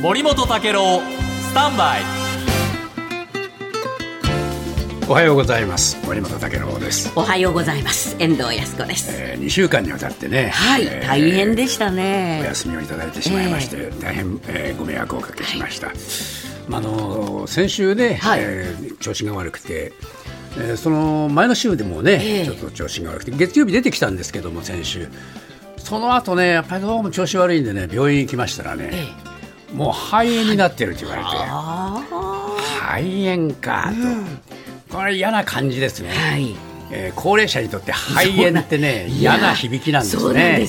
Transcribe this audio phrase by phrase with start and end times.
[0.00, 2.02] 森本武郎スタンバイ。
[5.08, 5.96] おはようございます。
[6.06, 8.14] 森本武郎です、おはようございます。
[8.20, 9.10] 遠藤康子です。
[9.12, 15.88] えー、2週間にわたってねはい、えー大変でしたおね休みをいただいてしまいまして、大変、えーご迷惑をおかけしました、
[16.68, 18.40] まあ、あの先週ね、はい。
[18.42, 19.92] えー調子が悪くて、
[20.58, 22.44] えーその前の週でもね、ええ。
[22.44, 25.08] ちょっと調子が悪くて月曜日出てきたんですけども先週。
[25.78, 29.27] その後ねやっぱりどうも調子悪いんでね病院行きましたらね、え
[29.72, 32.02] もう肺炎になってるって言われて、あ
[32.90, 33.92] 肺炎か
[34.90, 36.56] と、これ嫌な感じですね、あはい。
[36.90, 40.66] えー高齢者にとって肺炎ってね嫌な響きなんですね。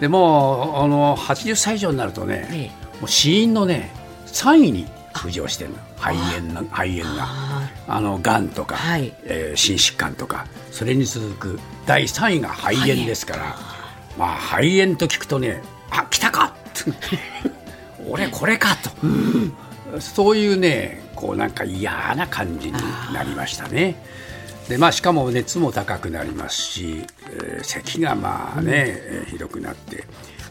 [0.00, 2.70] でもうあの80歳以上になるとね、え
[3.00, 3.90] もう死因のね
[4.26, 5.76] 3位に浮上してるの。
[5.96, 7.24] 肺炎の肺炎が。
[7.24, 9.12] ああのがんとか、はい。
[9.24, 13.56] えー心疾患とかそれに続く第3位が肺炎ですから、
[14.18, 16.54] まあ肺炎と聞くとねあ来たか
[16.86, 16.94] 俺
[18.30, 22.78] これかと、そういうねこうなんか嫌な感じに
[23.12, 23.96] なりましたね。
[24.68, 30.04] でまあ、しかも熱も高くなりますし、えー咳がまあね、えーひどくなって、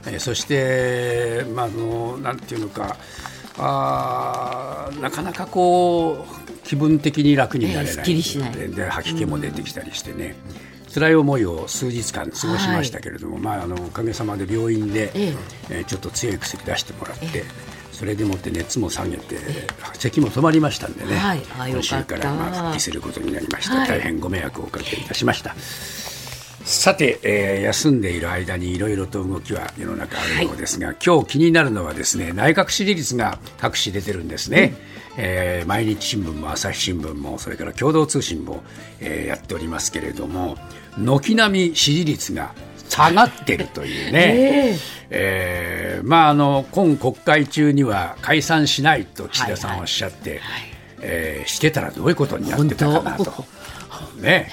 [0.05, 2.95] えーそして、まあ、あのなんていうのか
[3.57, 10.35] あーなかなかこう気分的に楽になれない、えーでで吐き気も出てきたりしてね、
[10.93, 15.33] 辛い思いを数日間過ごしましたけれども、まあ、あのおかげさまで病院で、え
[15.69, 15.79] え。
[15.81, 17.43] ーちょっと強い薬出してもらって、
[17.91, 19.37] それでもって熱も下げて、
[19.97, 21.41] 咳も止まりましたんでね、はい。
[21.71, 23.87] 今週からまあ復帰することになりました、はい。
[23.87, 25.55] 大変ご迷惑をおかけいたしました。
[26.65, 34.75] さて、えー休んでいる間にいろいろと動きは世の中あるようですが、今日気になるのはですね内閣支持率が各紙出てるんですね、
[35.17, 38.63] えー毎日新聞も朝日新聞もそれから共同通信も、
[38.99, 40.57] えーやっておりますけれども
[40.97, 42.53] 軒並み支持率が
[42.89, 44.77] 下がってるというね、
[45.09, 50.41] えーまあ、あの今国会中には解散しないと岸田さんおっしゃって、
[51.03, 53.45] えーしてたらどういうことになってたかなと。
[54.17, 54.49] ね。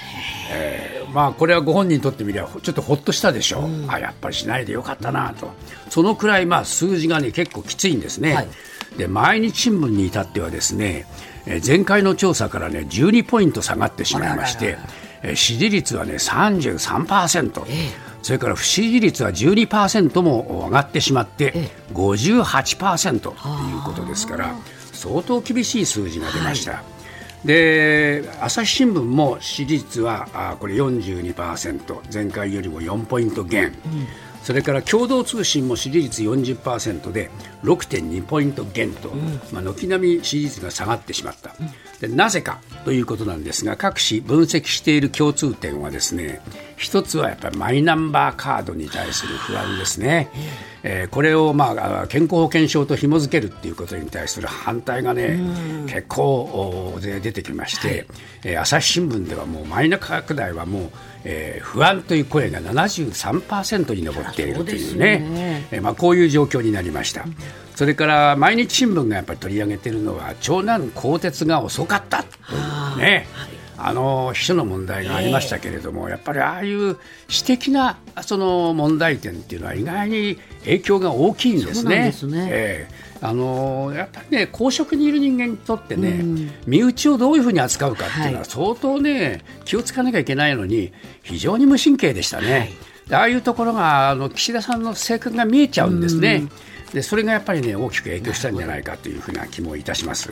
[0.51, 5.51] えーまあ、これはご本人にとってみればちょっとほっとしたでしょう、あやっぱりしないでよかったなと、
[5.89, 8.47] そのくらいまあ数字が、ね、結構きついんですね、はい。
[8.97, 11.05] で毎日新聞に至ってはですね、
[11.45, 14.77] えー前回の調査から、ね、12ポイント下がってしまいまして、
[15.23, 17.65] えー支持率は、ね、33%。
[18.21, 21.53] それから不支持率は12%も上がってしまって
[21.93, 23.35] 58%という
[23.83, 24.55] ことですから
[24.93, 26.83] 相当厳しい数字が出ました。
[27.45, 33.73] で朝日新聞も支持率はあこれ42%前回よりも4ポイント減、
[34.43, 37.31] それから共同通信も支持率40%で
[37.63, 39.09] 6.2ポイント減と、
[39.51, 41.55] まあ、軒並み支持率が下がってしまった、
[41.99, 46.41] でなぜかということなんですが各紙分析している共通点はですね
[46.81, 50.29] 一つはやっぱりマイナンバーカードに対する不安ですね。
[50.83, 55.39] えーこれを、まあ、あ健康保険証と紐付けるっていうことに対する反対がね、
[55.85, 58.07] 結構大勢出てきまして、
[58.43, 60.89] えー朝日新聞ではもうマイナ拡大はもう、
[61.23, 67.25] えー不安という声が73%に上っているというね、えーまあ、こういう状況になりました。
[67.75, 72.25] それから毎日新聞がやっぱり取り上げているのは長男更迭が遅かったと
[72.55, 72.57] い
[72.95, 73.27] うね。
[73.87, 76.97] あの秘書の問題がありましたけれども、やっぱりああいう
[77.27, 82.05] 私的なその問題点っていうのは意外に影響が大きいんですね。
[82.05, 82.47] ですね。
[82.51, 83.11] ええ。
[83.23, 86.23] あのやっぱりね公職にいる人間にとってね、
[86.65, 88.45] 身内をどういうふうに扱うかっていうのははい。
[88.45, 90.91] 相当ね気をつかなきゃいけないのに
[91.21, 92.71] 非常に無神経でしたね。
[93.07, 96.43] でああいうところがあの岸田さんの性格が見えちゃうんですね。
[96.93, 100.31] でそれがやっぱりね大きく影響したんじゃないかというふうな気もいたします。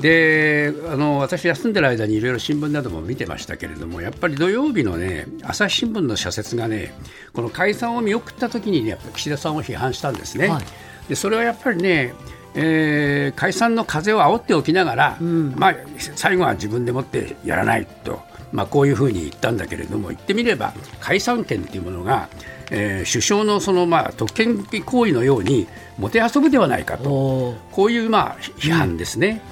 [0.00, 6.94] であの私、休んでる間にいろいろ新聞なども見てましたけれども、やっぱり土曜日のね朝日新聞の社説がね、
[7.34, 10.48] この解散を見送った時にね、やっぱ岸田さんを批判したんですね。
[10.48, 10.64] はい
[11.10, 12.14] でそれはやっぱりね、
[12.54, 22.28] えー解散の風を煽っておきながら、まあ、最後は自分でもってやらないと、まあ、こういうふうに言ったんだけれども、言ってみれば、解散権というものが、
[22.70, 25.66] えー首相のその、まあ、特権行為のように、
[25.98, 27.56] もてあそぶではないかと。
[27.72, 29.42] こういうまあ批判ですね。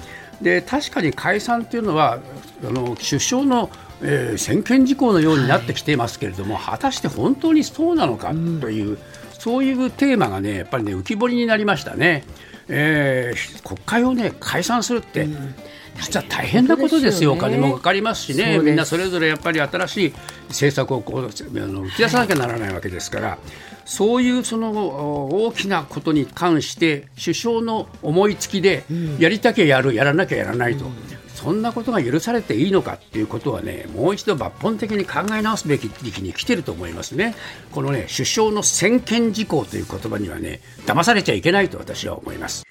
[0.41, 2.19] で確かに解散というのは
[2.65, 3.69] あの首相の、
[4.01, 8.97] えー専権事項のようになってきていますけれども、果たして本当にそうなのかという、
[9.37, 12.23] そういうテーマがねやっぱりね浮き彫りになりましたね。
[12.69, 15.27] えー国会をね解散するって、
[15.97, 20.13] 実は大変なことですよ、お金もかかりますしね、みんなそれぞれやっぱり新しい
[20.49, 21.21] 政策をこうあ
[21.67, 23.37] の打ち出さなきゃならないわけですから、
[23.85, 28.83] そういうそのお大きなことに関して、首相の思いつきで、
[29.19, 30.85] やりたきゃやる、やらなきゃやらないと。
[31.39, 37.33] そんなことが許されていいのかっていうことはねもう一度抜本的に考え直すべき時期に来てると思いますね。
[37.71, 42.65] このね首相の専権事項という言葉にはね騙されちゃいけないと私は思います